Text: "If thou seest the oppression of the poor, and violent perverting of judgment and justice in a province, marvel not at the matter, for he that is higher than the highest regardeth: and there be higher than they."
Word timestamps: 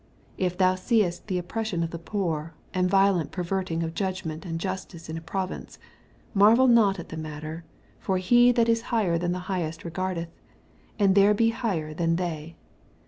"If 0.49 0.57
thou 0.57 0.73
seest 0.73 1.27
the 1.27 1.37
oppression 1.37 1.83
of 1.83 1.91
the 1.91 1.99
poor, 1.99 2.55
and 2.73 2.89
violent 2.89 3.31
perverting 3.31 3.83
of 3.83 3.93
judgment 3.93 4.47
and 4.47 4.59
justice 4.59 5.09
in 5.09 5.15
a 5.15 5.21
province, 5.21 5.77
marvel 6.33 6.67
not 6.67 6.97
at 6.97 7.09
the 7.09 7.17
matter, 7.17 7.65
for 7.99 8.17
he 8.17 8.51
that 8.53 8.67
is 8.67 8.81
higher 8.89 9.19
than 9.19 9.31
the 9.31 9.45
highest 9.47 9.85
regardeth: 9.85 10.29
and 10.97 11.13
there 11.13 11.35
be 11.35 11.49
higher 11.51 11.93
than 11.93 12.15
they." 12.15 12.55